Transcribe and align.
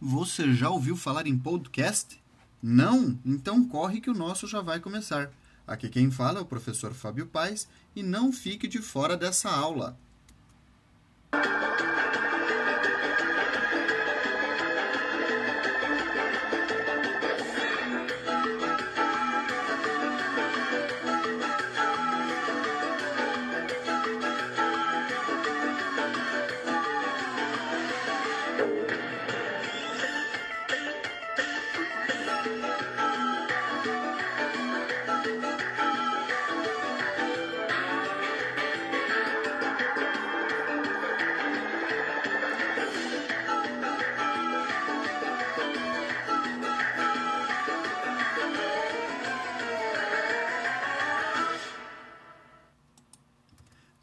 Você 0.00 0.54
já 0.54 0.70
ouviu 0.70 0.96
falar 0.96 1.26
em 1.26 1.36
podcast? 1.36 2.18
Não? 2.62 3.18
Então 3.24 3.62
corre 3.68 4.00
que 4.00 4.08
o 4.08 4.14
nosso 4.14 4.46
já 4.46 4.62
vai 4.62 4.80
começar. 4.80 5.30
Aqui 5.66 5.90
quem 5.90 6.10
fala 6.10 6.38
é 6.38 6.42
o 6.42 6.46
professor 6.46 6.94
Fábio 6.94 7.26
Paes 7.26 7.68
e 7.94 8.02
não 8.02 8.32
fique 8.32 8.66
de 8.66 8.78
fora 8.78 9.14
dessa 9.14 9.50
aula. 9.50 9.98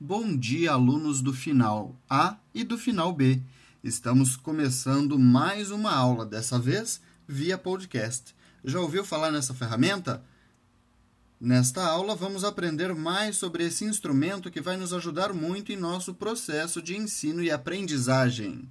Bom 0.09 0.37
dia, 0.37 0.71
alunos 0.71 1.21
do 1.21 1.33
final 1.33 1.93
A 2.09 2.37
e 2.53 2.63
do 2.63 2.77
final 2.77 3.11
B. 3.11 3.41
Estamos 3.83 4.37
começando 4.37 5.19
mais 5.19 5.69
uma 5.69 5.91
aula, 5.91 6.25
dessa 6.25 6.57
vez 6.57 7.01
via 7.27 7.57
podcast. 7.57 8.33
Já 8.63 8.79
ouviu 8.79 9.03
falar 9.03 9.33
nessa 9.33 9.53
ferramenta? 9.53 10.23
Nesta 11.37 11.83
aula, 11.85 12.15
vamos 12.15 12.45
aprender 12.45 12.95
mais 12.95 13.35
sobre 13.35 13.65
esse 13.65 13.83
instrumento 13.83 14.49
que 14.49 14.61
vai 14.61 14.77
nos 14.77 14.93
ajudar 14.93 15.33
muito 15.33 15.73
em 15.73 15.75
nosso 15.75 16.13
processo 16.13 16.81
de 16.81 16.95
ensino 16.95 17.43
e 17.43 17.51
aprendizagem. 17.51 18.65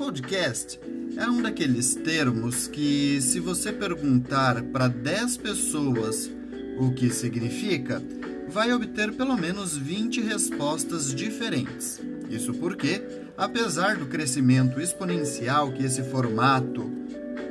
Podcast 0.00 0.80
é 1.18 1.28
um 1.28 1.42
daqueles 1.42 1.94
termos 1.94 2.66
que, 2.66 3.20
se 3.20 3.38
você 3.38 3.70
perguntar 3.70 4.62
para 4.62 4.88
10 4.88 5.36
pessoas 5.36 6.30
o 6.78 6.90
que 6.90 7.10
significa, 7.10 8.02
vai 8.48 8.72
obter 8.72 9.12
pelo 9.12 9.36
menos 9.36 9.76
20 9.76 10.22
respostas 10.22 11.14
diferentes. 11.14 12.00
Isso 12.30 12.54
porque, 12.54 13.02
apesar 13.36 13.98
do 13.98 14.06
crescimento 14.06 14.80
exponencial 14.80 15.70
que 15.70 15.84
esse 15.84 16.02
formato 16.04 16.90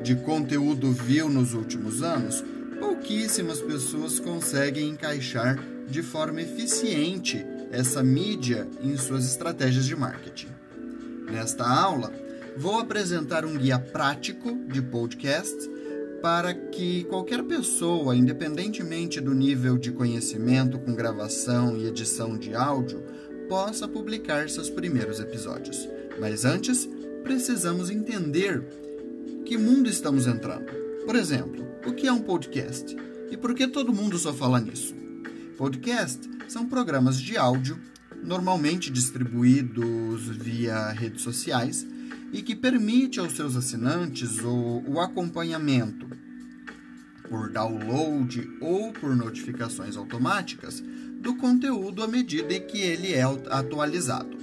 de 0.01 0.15
conteúdo 0.15 0.91
viu 0.91 1.29
nos 1.29 1.53
últimos 1.53 2.01
anos, 2.01 2.43
pouquíssimas 2.79 3.61
pessoas 3.61 4.19
conseguem 4.19 4.89
encaixar 4.89 5.63
de 5.87 6.01
forma 6.01 6.41
eficiente 6.41 7.45
essa 7.71 8.01
mídia 8.01 8.67
em 8.81 8.97
suas 8.97 9.25
estratégias 9.25 9.85
de 9.85 9.95
marketing. 9.95 10.49
Nesta 11.31 11.63
aula, 11.63 12.11
vou 12.57 12.79
apresentar 12.79 13.45
um 13.45 13.57
guia 13.57 13.79
prático 13.79 14.55
de 14.67 14.81
podcast 14.81 15.69
para 16.21 16.53
que 16.53 17.05
qualquer 17.05 17.43
pessoa, 17.43 18.15
independentemente 18.15 19.21
do 19.21 19.33
nível 19.33 19.77
de 19.77 19.91
conhecimento 19.91 20.77
com 20.79 20.93
gravação 20.93 21.77
e 21.77 21.87
edição 21.87 22.37
de 22.37 22.53
áudio, 22.53 23.03
possa 23.47 23.87
publicar 23.87 24.49
seus 24.49 24.69
primeiros 24.69 25.19
episódios. 25.19 25.87
Mas 26.19 26.43
antes, 26.45 26.87
precisamos 27.23 27.89
entender 27.89 28.61
que 29.45 29.57
mundo 29.57 29.89
estamos 29.89 30.27
entrando. 30.27 30.71
Por 31.05 31.15
exemplo, 31.15 31.65
o 31.85 31.93
que 31.93 32.07
é 32.07 32.11
um 32.11 32.21
podcast? 32.21 32.95
E 33.31 33.37
por 33.37 33.53
que 33.53 33.67
todo 33.67 33.93
mundo 33.93 34.17
só 34.17 34.33
fala 34.33 34.59
nisso? 34.59 34.93
Podcast 35.57 36.29
são 36.47 36.67
programas 36.67 37.19
de 37.19 37.37
áudio, 37.37 37.79
normalmente 38.23 38.91
distribuídos 38.91 40.27
via 40.27 40.89
redes 40.89 41.21
sociais, 41.21 41.85
e 42.31 42.41
que 42.41 42.55
permite 42.55 43.19
aos 43.19 43.33
seus 43.33 43.55
assinantes 43.55 44.39
o, 44.39 44.83
o 44.87 44.99
acompanhamento 44.99 46.07
por 47.29 47.51
download 47.51 48.49
ou 48.59 48.91
por 48.91 49.15
notificações 49.15 49.95
automáticas 49.95 50.83
do 51.21 51.35
conteúdo 51.35 52.03
à 52.03 52.07
medida 52.07 52.53
em 52.53 52.65
que 52.65 52.79
ele 52.79 53.13
é 53.13 53.23
atualizado. 53.49 54.37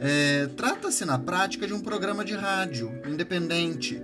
É, 0.00 0.46
Trata-se 0.56 1.04
na 1.04 1.18
prática 1.18 1.66
de 1.66 1.72
um 1.72 1.80
programa 1.80 2.24
de 2.24 2.34
rádio 2.34 2.90
independente 3.06 4.02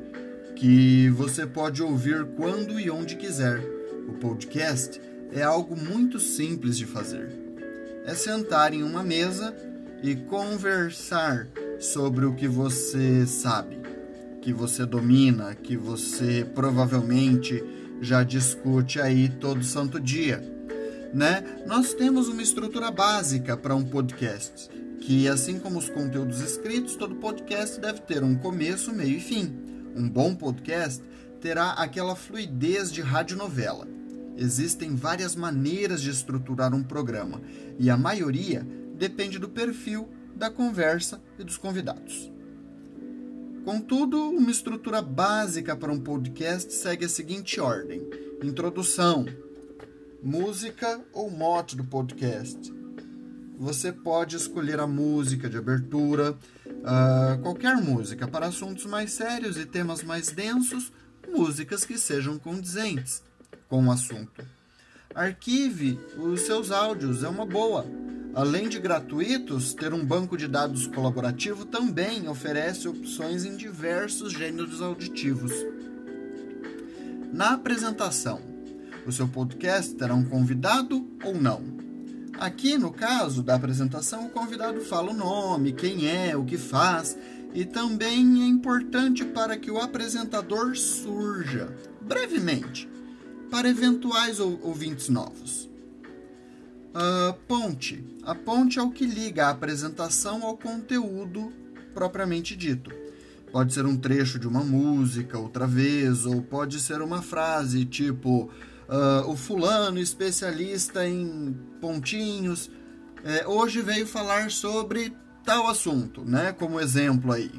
que 0.57 1.09
você 1.11 1.47
pode 1.47 1.83
ouvir 1.83 2.27
quando 2.37 2.79
e 2.79 2.91
onde 2.91 3.17
quiser. 3.17 3.61
O 4.07 4.13
podcast 4.15 5.01
é 5.33 5.43
algo 5.43 5.77
muito 5.77 6.19
simples 6.19 6.77
de 6.77 6.85
fazer. 6.85 7.31
É 8.05 8.15
sentar 8.15 8.75
em 8.75 8.83
uma 8.83 9.03
mesa 9.03 9.55
e 10.03 10.17
conversar 10.17 11.49
sobre 11.81 12.27
o 12.27 12.35
que 12.35 12.47
você 12.47 13.27
sabe, 13.27 13.79
que 14.43 14.53
você 14.53 14.85
domina, 14.85 15.55
que 15.55 15.79
você 15.79 16.45
provavelmente 16.55 17.65
já 18.03 18.23
discute 18.23 19.01
aí 19.01 19.31
todo 19.31 19.65
santo 19.65 19.99
dia, 19.99 20.45
né? 21.15 21.43
Nós 21.67 21.95
temos 21.95 22.29
uma 22.29 22.43
estrutura 22.43 22.91
básica 22.91 23.57
para 23.57 23.75
um 23.75 23.83
podcast, 23.83 24.69
que 25.01 25.27
assim 25.27 25.59
como 25.59 25.79
os 25.79 25.89
conteúdos 25.89 26.41
escritos, 26.41 26.97
todo 26.97 27.15
podcast 27.15 27.81
deve 27.81 28.01
ter 28.01 28.23
um 28.23 28.35
começo, 28.37 28.93
meio 28.93 29.17
e 29.17 29.21
fim. 29.21 29.51
Um 29.97 30.07
bom 30.09 30.35
podcast 30.35 31.03
terá 31.41 31.73
aquela 31.73 32.15
fluidez 32.15 32.93
de 32.93 33.01
radionovela. 33.01 33.89
Existem 34.37 34.95
várias 34.95 35.35
maneiras 35.35 36.03
de 36.03 36.11
estruturar 36.11 36.75
um 36.75 36.83
programa 36.83 37.41
e 37.79 37.89
a 37.89 37.97
maioria 37.97 38.67
depende 38.97 39.39
do 39.39 39.49
perfil 39.49 40.09
da 40.35 40.51
conversa 40.51 41.21
e 41.39 41.45
dos 41.45 41.57
convidados. 41.57 42.31
Contudo, 43.65 44.31
uma 44.31 44.51
estrutura 44.51 45.03
básica 45.03 45.77
para 45.77 45.93
um 45.93 46.01
podcast 46.01 46.73
segue 46.73 47.05
a 47.05 47.09
seguinte 47.09 47.61
ordem: 47.61 48.03
introdução, 48.43 49.27
música 50.23 51.01
ou 51.13 51.31
mote 51.31 51.77
do 51.77 51.85
podcast. 51.85 52.73
Você 53.59 53.93
pode 53.93 54.37
escolher 54.37 54.81
a 54.81 54.87
música 54.87 55.49
de 55.49 55.59
abertura, 55.59 56.33
uh, 56.33 57.43
qualquer 57.43 57.77
música 57.77 58.27
para 58.27 58.47
assuntos 58.47 58.87
mais 58.87 59.13
sérios 59.13 59.59
e 59.59 59.67
temas 59.67 60.03
mais 60.03 60.31
densos, 60.31 60.91
músicas 61.29 61.85
que 61.85 61.99
sejam 61.99 62.39
condizentes 62.39 63.23
com 63.69 63.87
o 63.87 63.93
assunto. 63.93 64.43
Arquive 65.15 66.01
os 66.17 66.41
seus 66.43 66.71
áudios, 66.71 67.23
é 67.23 67.29
uma 67.29 67.45
boa. 67.45 67.85
Além 68.35 68.69
de 68.69 68.79
gratuitos, 68.79 69.75
ter 69.75 69.93
um 69.93 70.05
banco 70.05 70.37
de 70.37 70.47
dados 70.47 70.87
colaborativo 70.87 71.65
também 71.65 72.29
oferece 72.29 72.87
opções 72.87 73.45
em 73.45 73.57
diversos 73.57 74.33
gêneros 74.33 74.81
auditivos. 74.81 75.53
Na 77.33 77.55
apresentação, 77.55 78.41
o 79.05 79.11
seu 79.11 79.27
podcast 79.27 79.95
terá 79.95 80.15
um 80.15 80.25
convidado 80.25 81.09
ou 81.25 81.35
não? 81.35 81.63
Aqui, 82.39 82.79
no 82.79 82.93
caso 82.93 83.43
da 83.43 83.57
apresentação, 83.57 84.27
o 84.27 84.31
convidado 84.31 84.81
fala 84.81 85.11
o 85.11 85.15
nome, 85.15 85.73
quem 85.73 86.09
é, 86.09 86.37
o 86.37 86.45
que 86.45 86.57
faz, 86.57 87.19
e 87.53 87.65
também 87.65 88.43
é 88.43 88.47
importante 88.47 89.25
para 89.25 89.57
que 89.57 89.71
o 89.71 89.79
apresentador 89.79 90.77
surja 90.77 91.75
brevemente 92.01 92.89
para 93.51 93.69
eventuais 93.69 94.39
ouvintes 94.39 95.09
novos. 95.09 95.70
Uh, 96.91 97.33
ponte. 97.47 98.05
A 98.25 98.35
ponte 98.35 98.79
é 98.79 98.83
o 98.83 98.91
que 98.91 99.07
liga 99.07 99.47
a 99.47 99.51
apresentação 99.51 100.45
ao 100.45 100.57
conteúdo 100.57 101.53
propriamente 101.95 102.57
dito. 102.57 102.91
Pode 103.53 103.73
ser 103.73 103.87
um 103.87 103.97
trecho 103.97 104.39
de 104.39 104.47
uma 104.47 104.63
música 104.63 105.39
outra 105.39 105.67
vez, 105.67 106.25
ou 106.27 106.43
pode 106.43 106.79
ser 106.81 107.03
uma 107.03 107.23
frase 107.23 107.85
tipo 107.85 108.51
uh, 108.89 109.29
o 109.29 109.37
fulano 109.37 109.99
especialista 109.99 111.07
em 111.07 111.57
pontinhos 111.81 112.71
é, 113.23 113.47
hoje 113.47 113.83
veio 113.83 114.07
falar 114.07 114.51
sobre 114.51 115.15
tal 115.45 115.69
assunto, 115.69 116.25
né? 116.25 116.53
Como 116.53 116.81
exemplo 116.81 117.33
aí. 117.33 117.51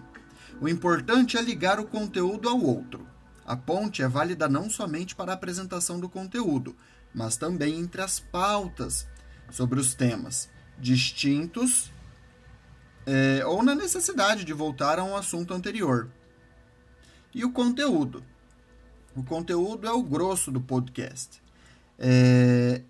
O 0.59 0.67
importante 0.67 1.38
é 1.38 1.41
ligar 1.41 1.79
o 1.79 1.85
conteúdo 1.85 2.50
ao 2.50 2.59
outro. 2.59 3.07
A 3.45 3.55
ponte 3.55 4.01
é 4.01 4.07
válida 4.07 4.47
não 4.47 4.69
somente 4.69 5.15
para 5.15 5.31
a 5.31 5.35
apresentação 5.35 6.00
do 6.00 6.09
conteúdo, 6.09 6.75
mas 7.13 7.38
também 7.38 7.79
entre 7.79 8.01
as 8.01 8.19
pautas 8.19 9.07
sobre 9.51 9.80
os 9.80 9.94
temas 9.94 10.50
distintos 10.80 11.92
é, 13.06 13.45
ou 13.45 13.63
na 13.63 13.75
necessidade 13.75 14.44
de 14.44 14.53
voltar 14.53 15.00
a 15.00 15.03
um 15.03 15.15
assunto 15.15 15.53
anterior. 15.53 16.09
E 17.33 17.45
o 17.45 17.51
conteúdo. 17.51 18.24
O 19.15 19.24
conteúdo 19.24 19.88
é 19.88 19.92
o 19.92 20.03
grosso 20.03 20.51
do 20.51 20.62
podcast. 20.62 21.42
É, 21.98 22.81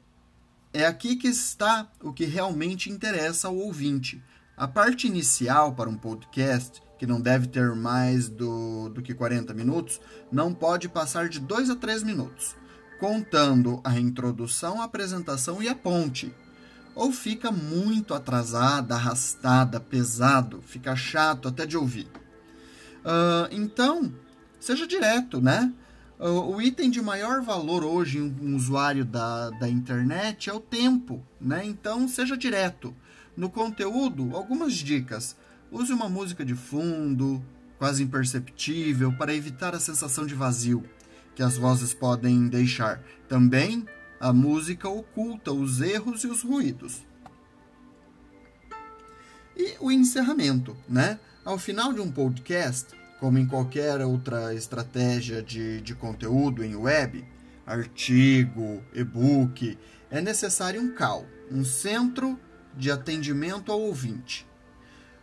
é 0.74 0.86
aqui 0.86 1.16
que 1.16 1.28
está 1.28 1.92
o 2.02 2.13
que 2.13 2.25
realmente 2.25 2.90
interessa 2.90 3.48
ao 3.48 3.58
ouvinte. 3.58 4.24
A 4.56 4.68
parte 4.68 5.08
inicial 5.08 5.74
para 5.74 5.90
um 5.90 5.98
podcast, 5.98 6.81
que 7.00 7.08
não 7.08 7.19
deve 7.19 7.48
ter 7.48 7.75
mais 7.75 8.30
do, 8.30 8.90
do 8.90 9.02
que 9.02 9.13
40 9.13 9.54
minutos, 9.54 10.00
não 10.31 10.54
pode 10.54 10.88
passar 10.88 11.30
de 11.30 11.40
2 11.40 11.72
a 11.72 11.75
3 11.75 12.04
minutos, 12.04 12.56
contando 13.00 13.81
a 13.84 14.00
introdução, 14.00 14.80
a 14.80 14.86
apresentação 14.86 15.62
e 15.63 15.68
a 15.68 15.74
ponte. 15.74 16.31
Ou 16.93 17.11
fica 17.11 17.51
muito 17.51 18.13
atrasada, 18.13 18.95
arrastada, 18.95 19.79
pesado, 19.79 20.61
fica 20.61 20.95
chato 20.95 21.47
até 21.47 21.65
de 21.65 21.77
ouvir. 21.77 22.07
Uh, 23.03 23.47
então, 23.51 24.13
seja 24.59 24.85
direto, 24.85 25.41
né? 25.41 25.73
Uh, 26.19 26.55
o 26.55 26.61
item 26.61 26.91
de 26.91 27.01
maior 27.01 27.41
valor 27.41 27.83
hoje 27.83 28.19
em 28.19 28.35
um 28.41 28.55
usuário 28.55 29.03
da, 29.03 29.49
da 29.51 29.67
internet 29.67 30.49
é 30.49 30.53
o 30.53 30.59
tempo, 30.59 31.25
né? 31.39 31.65
Então, 31.65 32.07
seja 32.07 32.38
direto. 32.38 32.95
No 33.35 33.49
conteúdo, 33.49 34.35
algumas 34.35 34.73
dicas. 34.73 35.35
Use 35.71 35.91
uma 35.93 36.09
música 36.09 36.43
de 36.43 36.53
fundo, 36.53 37.41
quase 37.79 38.03
imperceptível, 38.03 39.13
para 39.13 39.33
evitar 39.33 39.73
a 39.73 39.79
sensação 39.79 40.25
de 40.25 40.35
vazio 40.35 40.83
que 41.33 41.41
as 41.41 41.57
vozes 41.57 41.93
podem 41.93 42.47
deixar. 42.47 43.01
Também, 43.27 43.85
a 44.21 44.31
música 44.31 44.88
oculta 44.88 45.51
os 45.51 45.81
erros 45.81 46.23
e 46.23 46.27
os 46.27 46.44
ruídos. 46.44 47.01
E 49.57 49.75
o 49.79 49.91
encerramento, 49.91 50.77
né? 50.88 51.19
Ao 51.44 51.57
final 51.57 51.91
de 51.91 52.00
um 52.00 52.12
podcast, 52.12 52.89
como 53.19 53.39
em 53.39 53.47
qualquer 53.47 54.00
outra 54.01 54.53
estratégia 54.53 55.41
de, 55.41 55.81
de 55.81 55.95
conteúdo 55.95 56.63
em 56.63 56.75
web, 56.75 57.25
artigo, 57.65 58.83
e-book, 58.94 59.75
é 60.12 60.21
necessário 60.21 60.79
um 60.79 60.94
CAL, 60.94 61.25
um 61.51 61.65
centro 61.65 62.39
de 62.77 62.91
atendimento 62.91 63.71
ao 63.71 63.81
ouvinte, 63.81 64.47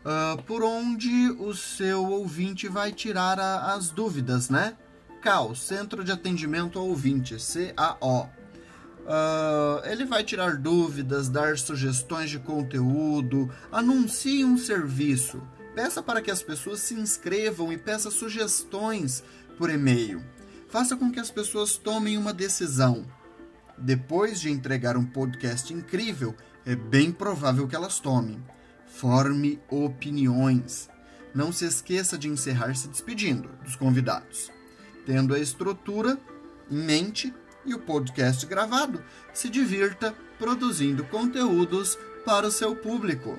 uh, 0.05 0.43
por 0.43 0.65
onde 0.65 1.31
o 1.39 1.55
seu 1.55 2.05
ouvinte 2.05 2.67
vai 2.67 2.91
tirar 2.91 3.39
a, 3.39 3.75
as 3.75 3.91
dúvidas, 3.91 4.51
né? 4.51 4.77
CAO, 5.23 5.55
Centro 5.55 6.03
de 6.03 6.13
Atendimento 6.13 6.79
ao 6.79 6.89
Ouvinte, 6.89 7.37
CAO. 7.37 8.38
Uh, 9.09 9.81
ele 9.87 10.05
vai 10.05 10.23
tirar 10.23 10.59
dúvidas, 10.59 11.31
dar 11.31 11.57
sugestões 11.57 12.29
de 12.29 12.39
conteúdo, 12.39 13.51
anuncie 13.73 14.45
um 14.45 14.59
serviço, 14.59 15.41
peça 15.75 16.03
para 16.03 16.21
que 16.21 16.31
as 16.31 16.43
pessoas 16.43 16.81
se 16.81 16.93
inscrevam 16.93 17.73
e 17.73 17.79
peça 17.79 18.11
sugestões 18.11 19.25
por 19.57 19.71
e-mail. 19.71 20.23
Faça 20.69 20.95
com 20.95 21.11
que 21.11 21.19
as 21.19 21.31
pessoas 21.31 21.79
tomem 21.79 22.19
uma 22.19 22.35
decisão. 22.35 23.07
Depois 23.79 24.39
de 24.41 24.51
entregar 24.51 24.95
um 24.95 25.07
podcast 25.07 25.73
incrível, 25.73 26.35
é 26.67 26.77
bem 26.77 27.11
provável 27.11 27.67
que 27.67 27.75
elas 27.75 27.99
tomem. 27.99 28.45
Forme 28.87 29.59
opiniões. 29.71 30.91
Não 31.35 31.51
se 31.51 31.65
esqueça 31.65 32.19
de 32.19 32.29
encerrar 32.29 32.75
se 32.75 32.89
despedindo 32.89 33.49
dos 33.65 33.75
convidados. 33.75 34.53
Tendo 35.07 35.35
a 35.35 35.39
estrutura 35.39 36.19
em 36.71 36.77
mente, 36.77 37.33
e 37.69 37.75
o 37.75 37.79
podcast 37.79 38.45
gravado, 38.47 39.03
se 39.33 39.49
divirta 39.49 40.15
produzindo 40.39 41.05
conteúdos 41.05 41.99
para 42.25 42.47
o 42.47 42.51
seu 42.51 42.75
público. 42.75 43.39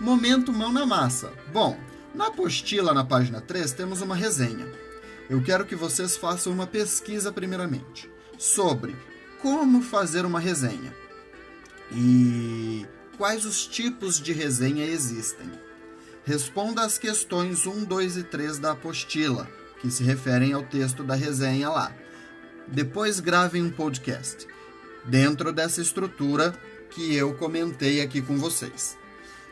Momento 0.00 0.52
mão 0.52 0.72
na 0.72 0.86
massa. 0.86 1.32
Bom, 1.52 1.78
na 2.14 2.28
apostila 2.28 2.92
na 2.92 3.04
página 3.04 3.40
3 3.40 3.72
temos 3.72 4.00
uma 4.00 4.16
resenha. 4.16 4.66
Eu 5.28 5.42
quero 5.42 5.64
que 5.64 5.76
vocês 5.76 6.16
façam 6.16 6.52
uma 6.52 6.66
pesquisa 6.66 7.30
primeiramente 7.30 8.10
sobre 8.38 8.96
como 9.40 9.82
fazer 9.82 10.24
uma 10.24 10.40
resenha 10.40 10.94
e 11.90 12.86
quais 13.16 13.44
os 13.44 13.66
tipos 13.66 14.20
de 14.20 14.32
resenha 14.32 14.84
existem. 14.84 15.50
Responda 16.24 16.82
às 16.82 16.98
questões 16.98 17.66
1, 17.66 17.84
2 17.84 18.16
e 18.16 18.22
3 18.24 18.58
da 18.58 18.72
apostila 18.72 19.48
que 19.82 19.90
se 19.90 20.04
referem 20.04 20.52
ao 20.52 20.62
texto 20.62 21.02
da 21.02 21.16
resenha 21.16 21.68
lá. 21.68 21.92
Depois 22.68 23.18
gravem 23.18 23.60
um 23.62 23.70
podcast 23.70 24.46
dentro 25.04 25.52
dessa 25.52 25.82
estrutura 25.82 26.54
que 26.90 27.14
eu 27.14 27.34
comentei 27.34 28.00
aqui 28.00 28.22
com 28.22 28.38
vocês. 28.38 28.96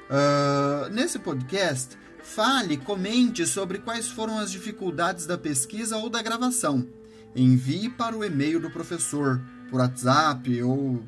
Uh, 0.09 0.89
nesse 0.91 1.19
podcast, 1.19 1.99
fale, 2.23 2.77
comente 2.77 3.45
sobre 3.45 3.79
quais 3.79 4.09
foram 4.09 4.39
as 4.39 4.53
dificuldades 4.53 5.27
da 5.27 5.37
pesquisa 5.37 5.97
ou 5.97 6.09
da 6.09 6.23
gravação. 6.23 6.87
Envie 7.35 7.89
para 7.89 8.17
o 8.17 8.25
e-mail 8.25 8.61
do 8.61 8.71
professor, 8.71 9.41
por 9.69 9.81
WhatsApp 9.81 10.63
ou 10.63 11.03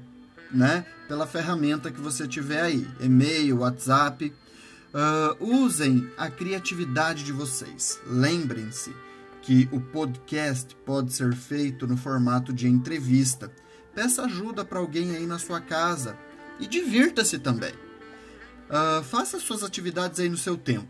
né, 0.50 0.84
pela 1.06 1.26
ferramenta 1.26 1.90
que 1.90 2.00
você 2.00 2.26
tiver 2.26 2.62
aí, 2.62 2.86
e-mail, 3.00 3.60
WhatsApp. 3.60 4.32
Uh, 4.92 5.64
usem 5.64 6.10
a 6.18 6.28
criatividade 6.28 7.24
de 7.24 7.32
vocês. 7.32 8.00
Lembrem-se 8.06 8.92
que 9.42 9.68
o 9.72 9.80
podcast 9.80 10.74
pode 10.86 11.12
ser 11.12 11.34
feito 11.34 11.86
no 11.86 11.96
formato 11.96 12.52
de 12.52 12.68
entrevista. 12.68 13.52
Peça 13.94 14.24
ajuda 14.24 14.64
para 14.64 14.78
alguém 14.78 15.14
aí 15.14 15.26
na 15.26 15.38
sua 15.38 15.60
casa 15.60 16.16
e 16.58 16.66
divirta-se 16.66 17.38
também. 17.38 17.74
Uh, 18.70 19.02
faça 19.02 19.38
suas 19.38 19.62
atividades 19.62 20.20
aí 20.20 20.28
no 20.28 20.38
seu 20.38 20.56
tempo. 20.56 20.88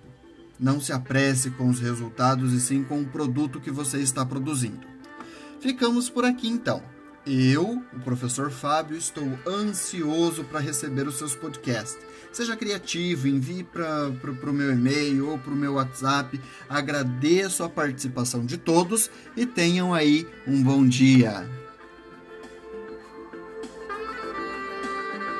Não 0.60 0.80
se 0.80 0.92
apresse 0.92 1.50
com 1.50 1.68
os 1.68 1.80
resultados 1.80 2.52
e 2.52 2.60
sim 2.60 2.84
com 2.84 3.00
o 3.00 3.06
produto 3.06 3.60
que 3.60 3.70
você 3.70 3.98
está 3.98 4.24
produzindo. 4.24 4.86
Ficamos 5.60 6.10
por 6.10 6.24
aqui 6.24 6.46
então. 6.46 6.82
Eu, 7.26 7.82
o 7.92 8.00
professor 8.00 8.50
Fábio, 8.50 8.96
estou 8.96 9.38
ansioso 9.46 10.42
para 10.44 10.58
receber 10.58 11.06
os 11.06 11.16
seus 11.16 11.36
podcasts. 11.36 11.98
Seja 12.32 12.56
criativo, 12.56 13.28
envie 13.28 13.62
para 13.62 14.08
o 14.08 14.52
meu 14.52 14.72
e-mail 14.72 15.30
ou 15.30 15.38
para 15.38 15.52
o 15.52 15.56
meu 15.56 15.74
WhatsApp. 15.74 16.40
Agradeço 16.68 17.62
a 17.62 17.68
participação 17.68 18.44
de 18.44 18.56
todos 18.56 19.10
e 19.36 19.46
tenham 19.46 19.94
aí 19.94 20.26
um 20.46 20.62
bom 20.62 20.86
dia. 20.86 21.48